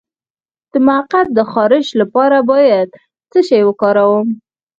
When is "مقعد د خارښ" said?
0.87-1.87